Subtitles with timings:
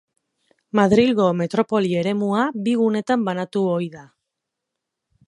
[0.79, 4.07] Madrilgo metropoli eremua bi gunetan banatu ohi da.